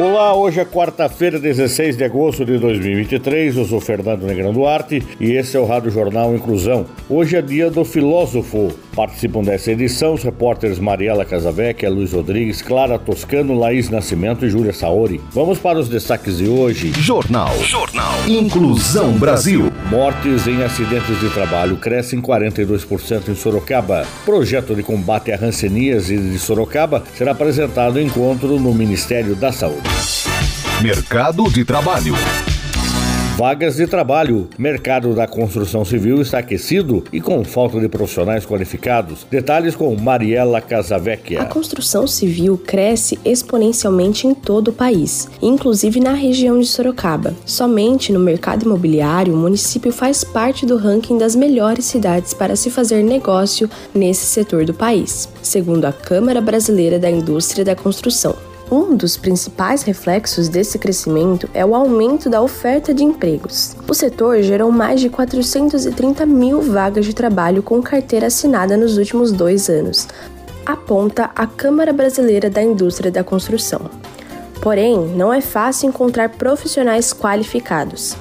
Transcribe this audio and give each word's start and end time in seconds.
Olá, 0.00 0.34
hoje 0.34 0.58
é 0.58 0.64
quarta-feira, 0.64 1.38
16 1.38 1.94
de 1.94 2.04
agosto 2.04 2.42
de 2.42 2.56
2023. 2.56 3.54
Eu 3.54 3.66
sou 3.66 3.82
Fernando 3.82 4.22
Negrão 4.22 4.50
Duarte 4.50 5.02
e 5.20 5.32
esse 5.32 5.58
é 5.58 5.60
o 5.60 5.66
Rádio 5.66 5.90
Jornal 5.90 6.34
Inclusão. 6.34 6.86
Hoje 7.06 7.36
é 7.36 7.42
dia 7.42 7.70
do 7.70 7.84
filósofo. 7.84 8.72
Participam 8.94 9.42
dessa 9.42 9.70
edição 9.70 10.14
os 10.14 10.22
repórteres 10.22 10.78
Mariela 10.78 11.24
Casavecchia, 11.24 11.90
Luiz 11.90 12.12
Rodrigues, 12.12 12.60
Clara 12.60 12.98
Toscano, 12.98 13.58
Laís 13.58 13.88
Nascimento 13.88 14.44
e 14.44 14.50
Júlia 14.50 14.72
Saori. 14.72 15.20
Vamos 15.32 15.58
para 15.58 15.78
os 15.78 15.88
destaques 15.88 16.38
de 16.38 16.48
hoje. 16.48 16.92
Jornal. 16.98 17.56
Jornal. 17.62 18.12
Inclusão 18.28 19.12
Brasil. 19.12 19.72
Mortes 19.88 20.46
em 20.46 20.62
acidentes 20.62 21.18
de 21.20 21.30
trabalho 21.30 21.76
crescem 21.76 22.20
42% 22.20 23.28
em 23.28 23.34
Sorocaba. 23.34 24.06
Projeto 24.24 24.74
de 24.74 24.82
combate 24.82 25.32
à 25.32 25.36
ranceníase 25.36 26.18
de 26.18 26.38
Sorocaba 26.38 27.04
será 27.14 27.32
apresentado 27.32 27.98
em 27.98 28.06
encontro 28.06 28.58
no 28.58 28.74
Ministério 28.74 29.34
da 29.36 29.52
Saúde. 29.52 29.88
Mercado 30.82 31.44
de 31.50 31.64
Trabalho. 31.64 32.14
Vagas 33.40 33.76
de 33.76 33.86
trabalho. 33.86 34.50
Mercado 34.58 35.14
da 35.14 35.26
construção 35.26 35.82
civil 35.82 36.20
está 36.20 36.40
aquecido 36.40 37.02
e 37.10 37.22
com 37.22 37.42
falta 37.42 37.80
de 37.80 37.88
profissionais 37.88 38.44
qualificados. 38.44 39.26
Detalhes 39.30 39.74
com 39.74 39.96
Mariela 39.96 40.60
Casavecchia. 40.60 41.40
A 41.40 41.46
construção 41.46 42.06
civil 42.06 42.58
cresce 42.58 43.18
exponencialmente 43.24 44.26
em 44.26 44.34
todo 44.34 44.68
o 44.68 44.72
país, 44.74 45.26
inclusive 45.40 46.00
na 46.00 46.12
região 46.12 46.60
de 46.60 46.66
Sorocaba. 46.66 47.34
Somente 47.46 48.12
no 48.12 48.20
mercado 48.20 48.66
imobiliário, 48.66 49.32
o 49.32 49.38
município 49.38 49.90
faz 49.90 50.22
parte 50.22 50.66
do 50.66 50.76
ranking 50.76 51.16
das 51.16 51.34
melhores 51.34 51.86
cidades 51.86 52.34
para 52.34 52.54
se 52.54 52.68
fazer 52.68 53.02
negócio 53.02 53.70
nesse 53.94 54.26
setor 54.26 54.66
do 54.66 54.74
país, 54.74 55.30
segundo 55.40 55.86
a 55.86 55.92
Câmara 55.94 56.42
Brasileira 56.42 56.98
da 56.98 57.10
Indústria 57.10 57.64
da 57.64 57.74
Construção. 57.74 58.49
Um 58.70 58.94
dos 58.94 59.16
principais 59.16 59.82
reflexos 59.82 60.48
desse 60.48 60.78
crescimento 60.78 61.50
é 61.52 61.66
o 61.66 61.74
aumento 61.74 62.30
da 62.30 62.40
oferta 62.40 62.94
de 62.94 63.02
empregos. 63.02 63.76
O 63.88 63.92
setor 63.92 64.42
gerou 64.42 64.70
mais 64.70 65.00
de 65.00 65.10
430 65.10 66.24
mil 66.24 66.62
vagas 66.62 67.04
de 67.04 67.12
trabalho 67.12 67.64
com 67.64 67.82
carteira 67.82 68.28
assinada 68.28 68.76
nos 68.76 68.96
últimos 68.96 69.32
dois 69.32 69.68
anos, 69.68 70.06
aponta 70.64 71.30
a 71.34 71.48
Câmara 71.48 71.92
Brasileira 71.92 72.48
da 72.48 72.62
Indústria 72.62 73.10
da 73.10 73.24
Construção. 73.24 73.90
Porém, 74.62 74.96
não 75.16 75.32
é 75.32 75.40
fácil 75.40 75.88
encontrar 75.88 76.28
profissionais 76.28 77.12
qualificados. 77.12 78.14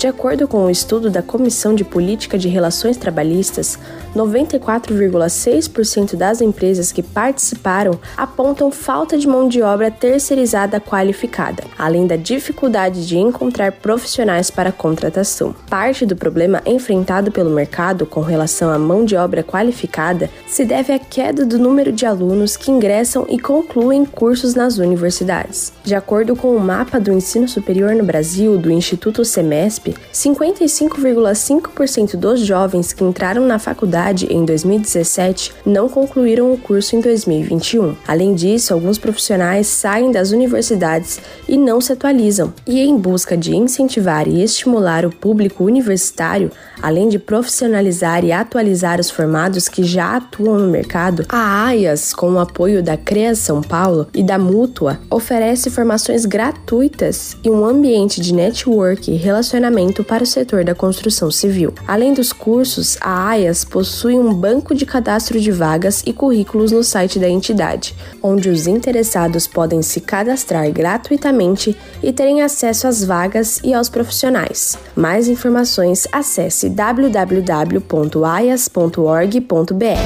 De 0.00 0.06
acordo 0.06 0.48
com 0.48 0.64
um 0.64 0.70
estudo 0.70 1.10
da 1.10 1.20
Comissão 1.20 1.74
de 1.74 1.84
Política 1.84 2.38
de 2.38 2.48
Relações 2.48 2.96
Trabalhistas, 2.96 3.78
94,6% 4.16 6.16
das 6.16 6.40
empresas 6.40 6.90
que 6.90 7.02
participaram 7.02 8.00
apontam 8.16 8.70
falta 8.70 9.18
de 9.18 9.28
mão 9.28 9.46
de 9.46 9.60
obra 9.60 9.90
terceirizada 9.90 10.80
qualificada, 10.80 11.64
além 11.78 12.06
da 12.06 12.16
dificuldade 12.16 13.06
de 13.06 13.18
encontrar 13.18 13.72
profissionais 13.72 14.50
para 14.50 14.72
contratação. 14.72 15.54
Parte 15.68 16.06
do 16.06 16.16
problema 16.16 16.62
enfrentado 16.64 17.30
pelo 17.30 17.50
mercado 17.50 18.06
com 18.06 18.22
relação 18.22 18.70
à 18.70 18.78
mão 18.78 19.04
de 19.04 19.16
obra 19.16 19.42
qualificada 19.42 20.30
se 20.46 20.64
deve 20.64 20.94
à 20.94 20.98
queda 20.98 21.44
do 21.44 21.58
número 21.58 21.92
de 21.92 22.06
alunos 22.06 22.56
que 22.56 22.70
ingressam 22.70 23.26
e 23.28 23.38
concluem 23.38 24.06
cursos 24.06 24.54
nas 24.54 24.78
universidades. 24.78 25.74
De 25.84 25.94
acordo 25.94 26.34
com 26.34 26.56
o 26.56 26.60
mapa 26.60 26.98
do 26.98 27.12
ensino 27.12 27.46
superior 27.46 27.94
no 27.94 28.02
Brasil 28.02 28.56
do 28.56 28.70
Instituto 28.70 29.26
Semesp, 29.26 29.89
55,5% 30.12 32.16
dos 32.16 32.40
jovens 32.40 32.92
que 32.92 33.02
entraram 33.02 33.46
na 33.46 33.58
faculdade 33.58 34.26
em 34.30 34.44
2017 34.44 35.52
não 35.64 35.88
concluíram 35.88 36.52
o 36.52 36.58
curso 36.58 36.96
em 36.96 37.00
2021. 37.00 37.96
Além 38.06 38.34
disso, 38.34 38.72
alguns 38.72 38.98
profissionais 38.98 39.66
saem 39.66 40.12
das 40.12 40.30
universidades 40.30 41.20
e 41.48 41.56
não 41.56 41.80
se 41.80 41.92
atualizam. 41.92 42.52
E 42.66 42.80
em 42.80 42.96
busca 42.96 43.36
de 43.36 43.56
incentivar 43.56 44.28
e 44.28 44.42
estimular 44.42 45.04
o 45.04 45.10
público 45.10 45.64
universitário, 45.64 46.50
além 46.82 47.08
de 47.08 47.18
profissionalizar 47.18 48.24
e 48.24 48.32
atualizar 48.32 49.00
os 49.00 49.10
formados 49.10 49.68
que 49.68 49.82
já 49.82 50.16
atuam 50.16 50.58
no 50.58 50.70
mercado, 50.70 51.24
a 51.28 51.66
AIAS, 51.66 52.12
com 52.12 52.32
o 52.32 52.38
apoio 52.38 52.82
da 52.82 52.96
CREA 52.96 53.34
São 53.34 53.62
Paulo 53.62 54.08
e 54.14 54.22
da 54.22 54.38
Mútua, 54.38 54.98
oferece 55.10 55.70
formações 55.70 56.24
gratuitas 56.24 57.36
e 57.42 57.50
um 57.50 57.64
ambiente 57.64 58.20
de 58.20 58.34
network 58.34 59.10
e 59.10 59.16
relacionamento 59.16 59.79
para 60.04 60.22
o 60.22 60.26
setor 60.26 60.62
da 60.64 60.74
construção 60.74 61.30
civil. 61.30 61.72
Além 61.88 62.12
dos 62.12 62.32
cursos, 62.32 62.98
a 63.00 63.28
AIAS 63.28 63.64
possui 63.64 64.18
um 64.18 64.34
banco 64.34 64.74
de 64.74 64.84
cadastro 64.84 65.40
de 65.40 65.50
vagas 65.50 66.02
e 66.04 66.12
currículos 66.12 66.70
no 66.70 66.84
site 66.84 67.18
da 67.18 67.28
entidade, 67.28 67.94
onde 68.22 68.50
os 68.50 68.66
interessados 68.66 69.46
podem 69.46 69.80
se 69.80 70.00
cadastrar 70.00 70.70
gratuitamente 70.70 71.74
e 72.02 72.12
terem 72.12 72.42
acesso 72.42 72.86
às 72.86 73.02
vagas 73.02 73.58
e 73.64 73.72
aos 73.72 73.88
profissionais. 73.88 74.76
Mais 74.94 75.26
informações 75.28 76.06
acesse 76.12 76.68
www.aias.org.br. 76.68 77.20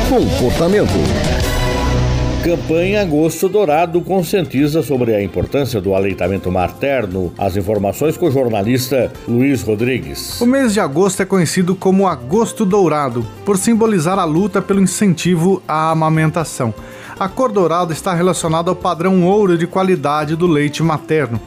Comportamento. 0.09 1.54
Campanha 2.45 3.01
Agosto 3.01 3.49
Dourado 3.49 4.03
conscientiza 4.03 4.83
sobre 4.83 5.15
a 5.15 5.23
importância 5.23 5.81
do 5.81 5.95
aleitamento 5.95 6.53
materno. 6.53 7.33
As 7.39 7.57
informações 7.57 8.19
com 8.19 8.27
o 8.27 8.31
jornalista 8.31 9.11
Luiz 9.27 9.63
Rodrigues. 9.63 10.43
O 10.43 10.47
mês 10.47 10.75
de 10.75 10.79
agosto 10.79 11.23
é 11.23 11.25
conhecido 11.25 11.75
como 11.75 12.07
Agosto 12.07 12.67
Dourado, 12.67 13.27
por 13.47 13.57
simbolizar 13.57 14.19
a 14.19 14.27
luta 14.27 14.61
pelo 14.61 14.83
incentivo 14.83 15.63
à 15.67 15.91
amamentação. 15.91 16.75
A 17.19 17.31
cor 17.31 17.51
dourada 17.51 17.95
está 17.95 18.13
relacionada 18.13 18.69
ao 18.69 18.77
padrão 18.77 19.25
ouro 19.25 19.57
de 19.57 19.67
qualidade 19.67 20.37
do 20.37 20.47
leite 20.47 20.83
materno. 20.83 21.41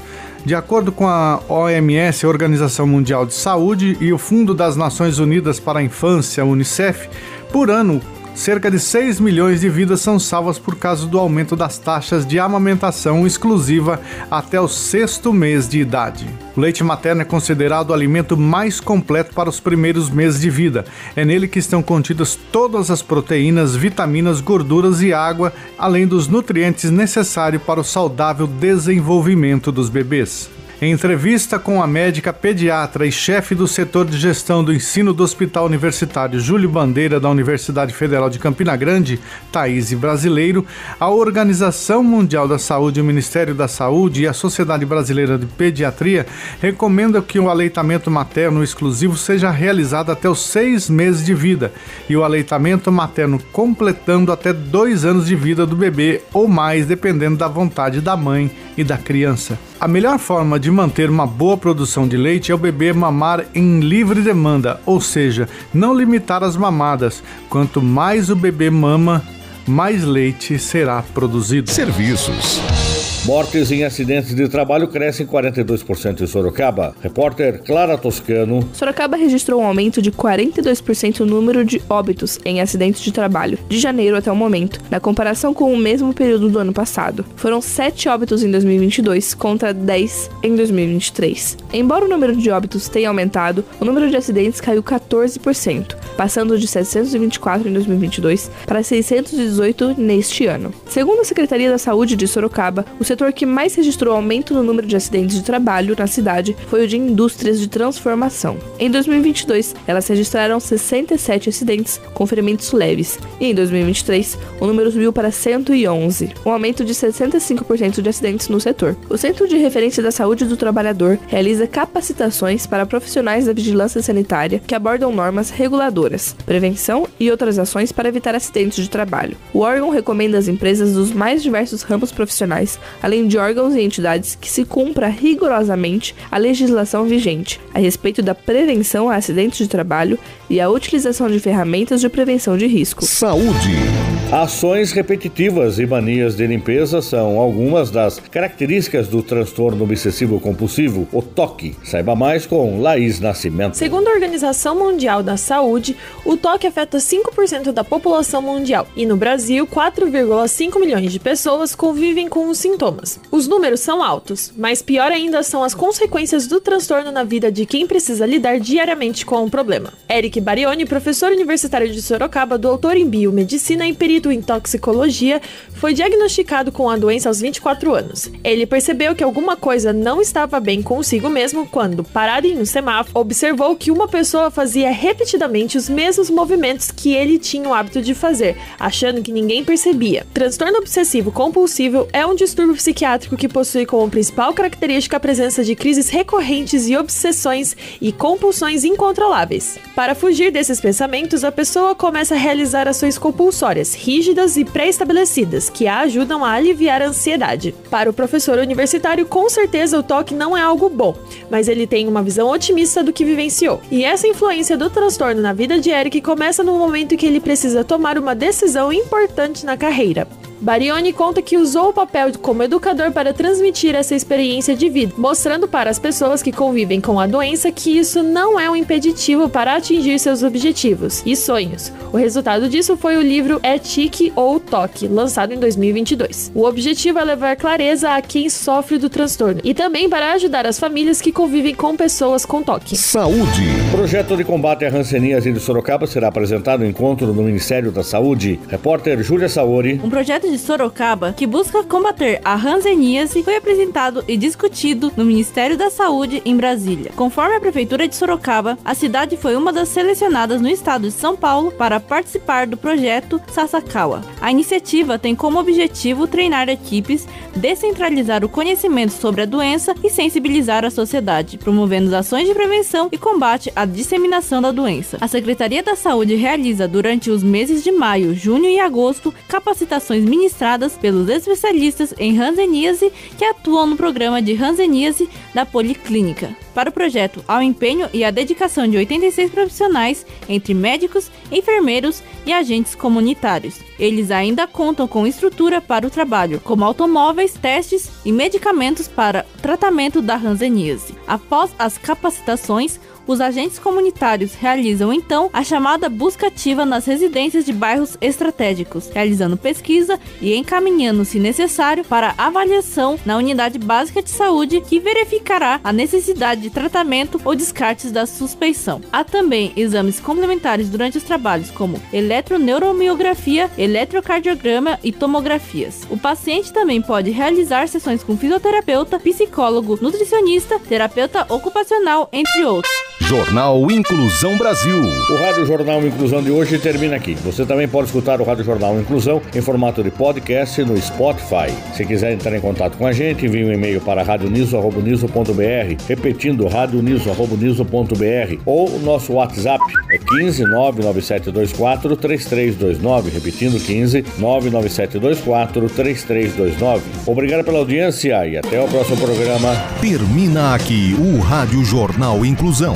De 0.44 0.56
acordo 0.56 0.91
com 0.91 1.07
a 1.07 1.40
OMS, 1.47 2.25
a 2.25 2.30
Organização 2.30 2.88
Mundial 2.88 3.24
de 3.24 3.36
Saúde, 3.36 3.96
e 4.02 4.12
o 4.12 4.18
Fundo 4.18 4.56
das 4.56 4.75
Nações 4.75 5.19
Unidas 5.19 5.59
para 5.59 5.78
a 5.78 5.84
Infância, 5.84 6.44
UNICEF, 6.44 7.07
por 7.52 7.69
ano, 7.69 8.02
cerca 8.38 8.70
de 8.70 8.80
6 8.80 9.20
milhões 9.20 9.62
de 9.62 9.70
vidas 9.70 10.00
são 10.00 10.20
salvas 10.20 10.59
por 10.59 10.75
causa 10.75 11.08
do 11.08 11.18
aumento 11.18 11.56
das 11.56 11.80
taxas 11.80 12.25
de 12.25 12.40
amamentação 12.40 13.25
exclusiva 13.25 14.00
até 14.30 14.62
o 14.62 14.68
sexto 14.68 15.34
mês 15.34 15.68
de 15.68 15.80
idade. 15.80 16.30
O 16.56 16.62
leite 16.62 16.84
materno 16.84 17.24
é 17.24 17.25
considerado 17.25 17.90
o 17.90 17.94
alimento 17.94 18.38
mais 18.38 18.80
completo 18.80 19.34
para 19.34 19.50
os 19.50 19.59
primeiros 19.59 20.12
meses 20.12 20.40
de 20.40 20.52
vida. 20.52 20.86
É 21.16 21.25
nele 21.25 21.48
que 21.48 21.58
estão 21.58 21.81
contidas 21.81 22.38
todas 22.52 22.92
as 22.92 23.02
proteínas, 23.02 23.75
vitaminas, 23.75 24.40
gorduras 24.40 25.02
e 25.02 25.12
água, 25.12 25.52
além 25.78 26.06
dos 26.06 26.28
nutrientes 26.28 26.92
necessários 26.92 27.64
para 27.64 27.80
o 27.80 27.84
saudável 27.84 28.46
desenvolvimento 28.46 29.72
dos 29.72 29.90
bebês. 29.90 30.56
Em 30.80 30.92
entrevista 30.92 31.58
com 31.58 31.82
a 31.82 31.88
médica 31.88 32.32
pediatra 32.32 33.08
e 33.08 33.12
chefe 33.12 33.56
do 33.56 33.68
setor 33.68 34.06
de 34.06 34.16
gestão 34.16 34.64
do 34.64 34.72
ensino 34.72 35.12
do 35.12 35.24
Hospital 35.24 35.66
Universitário 35.66 36.40
Júlio 36.40 36.70
Bandeira 36.70 37.20
da 37.20 37.28
Universidade 37.28 37.92
Federal 37.92 38.30
de 38.30 38.38
Campina 38.38 38.76
Grande, 38.76 39.20
Thaís 39.52 39.92
Brasileiro, 39.94 40.64
a 41.00 41.10
Organização 41.10 42.04
Mundial 42.04 42.48
da 42.48 42.60
Saúde, 42.60 43.02
o 43.02 43.04
Ministério 43.04 43.56
da 43.56 43.68
Saúde 43.68 44.22
e 44.22 44.28
a 44.28 44.34
Sociedade 44.34 44.86
Brasileira 44.86 45.36
de 45.36 45.48
Pediatria 45.48 46.28
recomendam 46.62 47.24
que 47.24 47.40
o 47.40 47.50
aleitamento 47.50 48.12
materno 48.12 48.64
exclusivo 48.64 49.18
seja 49.18 49.50
realizado 49.50 50.12
até 50.12 50.30
os 50.30 50.46
seis 50.46 50.92
meses 50.92 51.25
de 51.25 51.34
vida 51.34 51.74
e 52.07 52.16
o 52.16 52.24
aleitamento 52.24 52.92
materno 52.92 53.40
completando 53.51 54.31
até 54.31 54.54
dois 54.54 55.06
anos 55.06 55.25
de 55.25 55.36
vida 55.36 55.66
do 55.66 55.75
bebê 55.75 56.22
ou 56.31 56.48
mais, 56.48 56.86
dependendo 56.86 57.36
da 57.36 57.48
vontade 57.48 58.00
da 58.00 58.16
mãe 58.16 58.51
e 58.78 58.84
da 58.84 58.96
criança. 58.96 59.57
A 59.80 59.88
melhor 59.88 60.18
forma 60.18 60.60
de 60.60 60.67
manter 60.72 61.10
uma 61.10 61.25
boa 61.25 61.58
produção 61.58 62.08
de 62.08 62.18
leite 62.18 62.52
é 62.52 62.56
o 62.56 62.58
bebê 62.58 62.94
mamar 62.94 63.46
em 63.54 63.80
livre 63.80 64.22
demanda, 64.22 64.80
ou 64.86 65.00
seja, 65.00 65.48
não 65.74 65.94
limitar 65.94 66.44
as 66.44 66.56
mamadas. 66.56 67.24
Quanto 67.50 67.81
mais 67.81 68.30
o 68.30 68.36
bebê 68.36 68.69
mama, 68.69 69.24
mais 69.68 70.04
leite 70.04 70.58
será 70.58 71.02
produzido. 71.14 71.69
Serviços. 71.69 72.87
Mortes 73.27 73.74
em 73.74 73.83
acidentes 73.83 74.33
de 74.33 74.47
trabalho 74.47 74.88
crescem 74.88 75.27
42% 75.27 76.21
em 76.21 76.25
Sorocaba. 76.25 76.95
Repórter 77.01 77.62
Clara 77.62 77.97
Toscano. 77.97 78.65
Sorocaba 78.71 79.18
registrou 79.18 79.59
um 79.59 79.65
aumento 79.65 80.01
de 80.01 80.13
42% 80.13 81.19
no 81.19 81.25
número 81.25 81.65
de 81.65 81.81
óbitos 81.89 82.39
em 82.45 82.62
acidentes 82.62 83.01
de 83.01 83.12
trabalho, 83.12 83.59
de 83.68 83.79
janeiro 83.79 84.15
até 84.15 84.31
o 84.31 84.35
momento, 84.35 84.79
na 84.89 85.01
comparação 85.01 85.53
com 85.53 85.74
o 85.74 85.75
mesmo 85.75 86.13
período 86.13 86.47
do 86.47 86.57
ano 86.57 86.71
passado. 86.71 87.25
Foram 87.35 87.59
7 87.59 88.07
óbitos 88.07 88.45
em 88.45 88.50
2022 88.50 89.33
contra 89.33 89.74
10 89.74 90.29
em 90.41 90.56
2023. 90.56 91.57
Embora 91.74 92.06
o 92.06 92.07
número 92.07 92.33
de 92.33 92.50
óbitos 92.50 92.88
tenha 92.88 93.09
aumentado, 93.09 93.65
o 93.77 93.83
número 93.83 94.09
de 94.09 94.15
acidentes 94.15 94.62
caiu 94.62 94.81
14%, 94.81 95.97
passando 96.18 96.58
de 96.58 96.68
724 96.68 97.69
em 97.69 97.74
2022 97.74 98.52
para 98.66 98.84
618 98.84 99.96
neste 99.98 100.48
ano. 100.48 100.74
Segundo 100.90 101.22
a 101.22 101.24
Secretaria 101.24 101.69
da 101.69 101.78
Saúde 101.78 102.16
de 102.16 102.28
Sorocaba, 102.28 102.86
o 103.00 103.04
setor 103.04 103.31
que 103.31 103.46
mais 103.46 103.75
registrou 103.75 104.16
aumento 104.16 104.54
no 104.54 104.64
número 104.64 104.88
de 104.88 104.96
acidentes 104.96 105.36
de 105.36 105.44
trabalho 105.44 105.96
na 105.98 106.08
cidade 106.08 106.56
foi 106.68 106.84
o 106.84 106.88
de 106.88 106.98
indústrias 106.98 107.60
de 107.60 107.68
transformação. 107.68 108.58
Em 108.80 108.90
2022, 108.90 109.75
elas 109.86 110.08
registraram 110.08 110.60
67 110.60 111.50
acidentes 111.50 112.02
com 112.14 112.25
ferimentos 112.25 112.72
leves, 112.72 113.20
e 113.40 113.46
em 113.46 113.56
2023, 113.56 114.38
o 114.60 114.66
número 114.66 114.92
subiu 114.92 115.13
para 115.13 115.31
111, 115.31 116.34
um 116.46 116.52
aumento 116.52 116.84
de 116.84 116.94
65% 116.94 118.02
de 118.02 118.10
acidentes 118.10 118.50
no 118.50 118.60
setor. 118.60 118.98
O 119.10 119.18
Centro 119.18 119.48
de 119.48 119.58
Referência 119.58 120.02
da 120.02 120.12
Saúde 120.12 120.46
do 120.46 120.58
Trabalhador 120.58 121.20
realiza 121.28 121.68
capacitações 121.68 122.66
para 122.66 122.86
profissionais 122.86 123.46
da 123.46 123.54
vigilância 123.54 124.02
sanitária 124.02 124.62
que 124.66 124.75
abordam 124.75 125.12
normas 125.12 125.50
reguladoras, 125.50 126.06
prevenção 126.45 127.07
e 127.19 127.30
outras 127.30 127.59
ações 127.59 127.92
para 127.92 128.09
evitar 128.09 128.36
acidentes 128.36 128.83
de 128.83 128.89
trabalho. 128.89 129.38
O 129.54 129.59
órgão 129.59 129.89
recomenda 129.89 130.38
às 130.38 130.48
empresas 130.48 130.94
dos 130.94 131.12
mais 131.12 131.44
diversos 131.44 131.81
ramos 131.81 132.12
profissionais, 132.12 132.80
além 133.01 133.27
de 133.27 133.38
órgãos 133.38 133.75
e 133.75 133.81
entidades, 133.81 134.36
que 134.36 134.50
se 134.50 134.65
cumpra 134.65 135.07
rigorosamente 135.07 136.15
a 136.31 136.38
legislação 136.38 137.06
vigente 137.06 137.59
a 137.74 137.80
respeito 137.80 138.21
da 138.21 138.33
prevenção 138.33 139.09
a 139.09 139.15
acidentes 139.15 139.59
de 139.59 139.68
trabalho 139.68 140.18
e 140.50 140.59
a 140.59 140.69
utilização 140.69 141.30
de 141.30 141.39
ferramentas 141.39 142.01
de 142.01 142.10
prevenção 142.10 142.57
de 142.57 142.68
risco. 142.68 143.06
Saúde. 143.06 144.17
Ações 144.31 144.91
repetitivas 144.91 145.79
e 145.79 145.85
manias 145.85 146.35
de 146.35 146.45
limpeza 146.45 147.01
são 147.01 147.39
algumas 147.39 147.89
das 147.89 148.19
características 148.19 149.07
do 149.07 149.24
transtorno 149.24 149.85
obsessivo 149.85 150.38
compulsivo, 150.38 151.07
o 151.13 151.21
TOC. 151.21 151.77
Saiba 151.81 152.13
mais 152.13 152.45
com 152.45 152.81
Laís 152.81 153.21
Nascimento. 153.21 153.77
Segundo 153.77 154.09
a 154.09 154.12
Organização 154.12 154.77
Mundial 154.77 155.24
da 155.24 155.38
Saúde, 155.38 155.95
o 156.25 156.35
TOC 156.35 156.68
afeta 156.68 156.97
5% 156.97 157.71
da 157.71 157.85
população 157.85 158.41
mundial 158.41 158.85
e 158.97 159.06
no 159.06 159.15
Brasil, 159.15 159.65
4,5 159.65 160.77
milhões 160.77 161.13
de 161.13 161.21
pessoas 161.21 161.74
convivem 161.74 162.27
com 162.27 162.50
os 162.50 162.57
sintomas. 162.57 163.21
Os 163.31 163.47
números 163.47 163.79
são 163.79 164.03
altos, 164.03 164.51
mas 164.57 164.81
pior 164.81 165.09
ainda 165.09 165.41
são 165.41 165.63
as 165.63 165.74
consequências 165.74 166.47
do 166.47 166.59
transtorno 166.59 167.13
na 167.13 167.24
vida 167.24 167.50
de 167.50 167.65
quem 167.65 167.88
precisa 167.88 168.25
lidar 168.25 168.59
diariamente 168.59 169.25
com 169.25 169.45
o 169.45 169.50
problema. 169.50 169.94
Eric 170.12 170.41
Barioni, 170.41 170.85
professor 170.85 171.31
universitário 171.31 171.89
de 171.89 172.01
Sorocaba, 172.01 172.57
doutor 172.57 172.97
em 172.97 173.07
biomedicina 173.07 173.88
e 173.88 173.94
perito 173.94 174.17
em 174.25 174.42
toxicologia, 174.42 175.42
foi 175.74 175.94
diagnosticado 175.94 176.72
com 176.72 176.90
a 176.90 176.98
doença 176.98 177.30
aos 177.30 177.40
24 177.40 177.94
anos. 177.94 178.31
Ele 178.44 178.66
percebeu 178.66 179.16
que 179.16 179.24
alguma 179.24 179.56
coisa 179.56 179.94
não 179.94 180.22
estava 180.22 180.60
bem 180.60 180.81
consigo 180.81 181.30
mesmo 181.30 181.68
quando, 181.68 182.04
parado 182.04 182.48
em 182.48 182.60
um 182.60 182.66
semáforo, 182.66 183.19
observou 183.19 183.75
que 183.75 183.92
uma 183.92 184.08
pessoa 184.08 184.50
fazia 184.50 184.92
repetidamente 184.92 185.78
os 185.78 185.88
mesmos 185.88 186.30
movimentos 186.30 186.92
que 186.92 187.14
ele 187.14 187.38
tinha 187.38 187.69
o 187.69 187.74
hábito 187.74 188.02
de 188.02 188.14
fazer, 188.14 188.58
achando 188.80 189.22
que 189.22 189.31
ninguém 189.31 189.64
percebia. 189.64 190.25
Transtorno 190.34 190.80
obsessivo 190.80 191.31
compulsivo 191.31 192.08
é 192.12 192.25
um 192.25 192.36
distúrbio 192.36 192.75
psiquiátrico 192.75 193.38
que 193.38 193.48
possui 193.48 193.86
como 193.86 194.10
principal 194.10 194.54
característica 194.54 195.18
a 195.18 195.20
presença 195.20 195.63
de 195.63 195.75
crises 195.75 196.10
recorrentes 196.10 196.88
e 196.88 196.98
obsessões 196.98 197.75
e 198.02 198.12
compulsões 198.12 198.84
incontroláveis. 198.84 199.78
Para 199.96 200.16
fugir 200.16 200.52
desses 200.52 200.81
pensamentos, 200.81 201.44
a 201.44 201.52
pessoa 201.52 201.96
começa 201.96 202.36
a 202.36 202.38
realizar 202.38 202.88
ações 202.88 203.18
compulsórias, 203.18 203.94
rígidas 204.07 204.56
e 204.56 204.63
pré-estabelecidas, 204.63 205.69
que 205.69 205.86
a 205.86 206.00
ajudam 206.00 206.45
a 206.45 206.51
aliviar 206.51 207.01
a 207.01 207.07
ansiedade. 207.07 207.75
Para 207.89 208.09
o 208.09 208.13
professor 208.13 208.57
universitário, 208.57 209.25
com 209.25 209.50
certeza 209.50 210.00
o 210.00 210.04
toque 210.04 210.33
não 210.33 210.56
é 210.56 210.62
algo 210.62 210.88
bom, 210.88 211.13
mas 211.51 211.68
ele 211.68 211.86
tem 211.86 212.07
uma 212.07 212.24
visão 212.24 212.50
otimista 212.50 213.04
do 213.04 213.12
que 213.12 213.25
vivenciou. 213.25 213.81
E 213.92 214.06
essa 214.06 214.25
influência 214.25 214.77
do 214.77 214.89
transtorno 214.89 215.42
na 215.42 215.51
vida 215.51 215.77
de 215.77 215.89
Eric 215.89 216.21
começa 216.21 216.63
no 216.63 216.77
momento 216.77 217.18
que 217.18 217.25
ele 217.25 217.42
precisa 217.42 217.83
tomar 217.83 218.18
uma 218.18 218.33
decisão 218.33 218.94
importante 218.94 219.65
na 219.65 219.75
carreira. 219.75 220.25
Barioni 220.59 221.13
conta 221.13 221.42
que 221.42 221.57
usou 221.57 221.89
o 221.89 221.94
papel 221.94 222.31
como 222.42 222.63
educador 222.63 223.12
para 223.12 223.33
transmitir 223.33 223.95
essa 223.95 224.15
experiência 224.15 224.75
de 224.75 224.89
vida, 224.89 225.13
mostrando 225.18 225.68
para 225.68 225.89
as 225.89 226.00
pessoas 226.00 226.42
que 226.42 226.51
convivem 226.51 227.00
com 227.00 227.19
a 227.19 227.27
doença 227.27 227.71
que 227.71 227.98
isso 227.98 228.24
não 228.24 228.59
é 228.59 228.69
um 228.69 228.75
impeditivo 228.75 229.50
para 229.50 229.75
atingir 229.75 230.19
seus 230.19 230.42
objetivos 230.44 231.21
e 231.25 231.36
sonhos. 231.36 231.92
O 232.12 232.18
resultado 232.18 232.68
disso 232.68 232.98
foi 232.98 233.18
o 233.18 233.21
livro 233.21 233.59
É 233.62 233.77
Tique 233.77 234.33
ou 234.36 234.59
Toque, 234.59 235.07
lançado 235.07 235.54
em 235.54 235.59
2022. 235.59 236.51
O 236.56 236.63
objetivo 236.63 237.19
é 237.19 237.24
levar 237.24 237.56
clareza 237.56 238.12
a 238.12 238.21
quem 238.21 238.50
sofre 238.50 238.98
do 238.98 239.10
transtorno 239.10 239.62
e 239.63 239.74
também 239.74 240.10
para 240.10 240.33
ajudar 240.33 240.65
as 240.65 240.80
famílias 240.80 241.21
que 241.21 241.31
convivem 241.31 241.75
com 241.75 241.95
pessoas 241.95 242.45
com 242.45 242.63
toque. 242.63 242.98
Saúde. 242.98 243.68
Projeto 243.92 244.36
de 244.36 244.44
combate 244.44 244.86
à 244.86 244.89
ranceníase 244.89 245.51
de 245.51 245.60
Sorocaba 245.60 246.07
será 246.07 246.30
apresentado 246.30 246.80
no 246.80 246.89
encontro 246.89 247.27
no 247.33 247.44
Ministério 247.44 247.92
da 247.92 248.03
Saúde. 248.03 248.60
Repórter 248.68 249.21
Júlia 249.21 249.50
Saori. 249.50 250.00
Um 250.03 250.10
projeto 250.10 250.47
de 250.52 250.58
Sorocaba, 250.58 251.34
que 251.34 251.46
busca 251.46 251.84
combater 251.84 252.42
a 252.44 252.56
hanseníase, 252.56 253.44
foi 253.44 253.58
apresentado 253.58 254.24
e 254.28 254.38
discutido 254.38 255.12
no 255.16 255.26
Ministério 255.26 255.78
da 255.78 255.90
Saúde 255.90 256.42
em 256.46 256.56
Brasília. 256.56 257.12
Conforme 257.16 257.56
a 257.56 257.60
Prefeitura 257.60 258.08
de 258.08 258.16
Sorocaba, 258.16 258.78
a 258.84 258.94
cidade 258.94 259.38
foi 259.38 259.56
uma 259.56 259.74
das 259.74 259.90
selecionadas 259.90 260.62
no 260.62 260.70
estado 260.70 261.08
de 261.08 261.12
São 261.12 261.36
Paulo 261.36 261.72
para 261.72 262.00
participar 262.00 262.68
do 262.68 262.78
projeto 262.78 263.42
Sasakawa. 263.52 264.24
A 264.42 264.52
iniciativa 264.52 265.20
tem 265.20 265.36
como 265.36 265.60
objetivo 265.60 266.28
treinar 266.28 266.70
equipes, 266.70 267.28
descentralizar 267.56 268.44
o 268.44 268.50
conhecimento 268.50 269.12
sobre 269.12 269.42
a 269.42 269.46
doença 269.46 269.94
e 270.04 270.10
sensibilizar 270.10 270.86
a 270.86 270.90
sociedade, 270.90 271.58
promovendo 271.58 272.16
ações 272.16 272.48
de 272.48 272.54
prevenção 272.54 273.10
e 273.12 273.18
combate 273.18 273.72
à 273.76 273.86
disseminação 273.86 274.62
da 274.62 274.72
doença. 274.72 275.18
A 275.20 275.28
Secretaria 275.28 275.84
da 275.84 275.96
Saúde 275.96 276.36
realiza 276.36 276.88
durante 276.88 277.30
os 277.30 277.44
meses 277.44 277.84
de 277.84 277.92
maio, 277.92 278.34
junho 278.36 278.70
e 278.70 278.80
agosto 278.80 279.34
capacitações 279.48 280.24
ministradas 280.38 280.94
pelos 280.94 281.28
especialistas 281.28 282.13
em 282.18 282.39
hanseníase 282.39 283.12
que 283.38 283.44
atuam 283.44 283.88
no 283.88 283.98
programa 283.98 284.42
de 284.42 284.54
hanseníase 284.54 285.28
da 285.54 285.66
Policlínica. 285.66 286.56
Para 286.75 286.89
o 286.89 286.94
projeto, 286.94 287.44
há 287.48 287.57
o 287.57 287.62
empenho 287.62 288.07
e 288.13 288.24
a 288.24 288.30
dedicação 288.30 288.88
de 288.88 288.98
86 288.98 289.50
profissionais, 289.50 290.25
entre 290.48 290.75
médicos, 290.75 291.31
enfermeiros 291.51 292.22
e 292.45 292.54
agentes 292.54 292.94
comunitários. 292.94 293.80
Eles 293.98 294.30
ainda 294.30 294.68
contam 294.68 295.07
com 295.07 295.25
estrutura 295.25 295.81
para 295.81 296.06
o 296.06 296.12
trabalho, 296.12 296.62
como 296.63 296.86
automóveis, 296.86 297.54
testes 297.54 298.12
e 298.24 298.31
medicamentos 298.31 299.07
para 299.07 299.44
tratamento 299.60 300.22
da 300.22 300.36
hanseníase. 300.36 301.16
Após 301.25 301.72
as 301.80 301.98
capacitações, 301.98 303.00
os 303.27 303.41
agentes 303.41 303.77
comunitários 303.77 304.56
realizam 304.56 305.12
então 305.12 305.50
a 305.53 305.63
chamada 305.63 306.10
busca 306.10 306.48
ativa 306.48 306.86
nas 306.86 307.05
residências 307.05 307.65
de 307.65 307.74
bairros 307.74 308.17
estratégicos, 308.22 309.10
realizando 309.13 309.57
pesquisa 309.57 310.19
e 310.41 310.55
encaminhando, 310.55 311.25
se 311.25 311.39
necessário, 311.39 312.05
para 312.05 312.34
avaliação 312.38 313.19
na 313.25 313.38
unidade 313.38 313.77
básica 313.77 314.24
de 314.24 314.29
saúde 314.29 314.81
que 314.81 315.00
verificará 315.00 315.79
a 315.84 315.91
necessidade 315.91 316.62
de 316.62 316.69
tratamento 316.69 317.39
ou 317.43 317.55
descartes 317.55 318.12
da 318.12 318.25
suspeição. 318.25 319.01
Há 319.12 319.24
também 319.24 319.74
exames 319.75 320.19
complementares 320.19 320.89
durante 320.89 321.17
os 321.17 321.24
trabalhos, 321.24 321.69
como 321.69 322.01
eletroneuromiografia, 322.13 323.69
eletrocardiograma 323.77 325.00
e 325.03 325.12
tomografias. 325.12 326.07
O 326.10 326.17
paciente 326.17 326.72
também 326.72 327.01
pode 327.01 327.31
realizar 327.31 327.88
sessões 327.88 328.24
com 328.24 328.38
fisioterapeuta, 328.38 329.19
psicólogo, 329.19 330.00
nutricionista, 330.01 330.79
terapeuta 330.79 331.46
ocupacional, 331.50 332.29
entre 332.31 332.63
outros. 332.65 333.16
Jornal 333.21 333.91
Inclusão 333.91 334.57
Brasil. 334.57 335.01
O 335.01 335.36
Rádio 335.36 335.65
Jornal 335.65 336.05
Inclusão 336.05 336.41
de 336.41 336.50
hoje 336.50 336.77
termina 336.77 337.15
aqui. 337.15 337.33
Você 337.43 337.65
também 337.65 337.88
pode 337.88 338.07
escutar 338.07 338.39
o 338.39 338.43
Rádio 338.45 338.63
Jornal 338.63 338.97
Inclusão 339.00 339.41
em 339.53 339.59
formato 339.59 340.01
de 340.01 340.09
podcast 340.09 340.81
no 340.83 340.95
Spotify. 340.97 341.74
Se 341.93 342.05
quiser 342.05 342.31
entrar 342.31 342.55
em 342.55 342.62
contato 342.62 342.97
com 342.97 343.05
a 343.05 343.12
gente, 343.12 343.45
envie 343.45 343.65
um 343.65 343.74
e-mail 343.74 344.00
para 344.00 344.24
radioniso.br, 344.24 346.03
repetindo 346.07 346.67
radioniso.br 346.67 348.62
ou 348.65 348.89
o 348.89 349.00
nosso 349.00 349.33
WhatsApp 349.33 349.83
é 350.09 350.17
15 350.17 350.63
99724 350.63 352.15
3329, 352.15 353.29
repetindo 353.31 353.83
15 353.83 354.24
99724 354.38 355.89
3329. 355.89 357.03
Obrigado 357.25 357.65
pela 357.65 357.79
audiência 357.79 358.47
e 358.47 358.55
até 358.57 358.81
o 358.81 358.88
próximo 358.88 359.17
programa. 359.17 359.75
Termina 360.00 360.75
aqui 360.75 361.13
o 361.19 361.39
Rádio 361.39 361.83
Jornal 361.83 362.45
Inclusão 362.45 362.95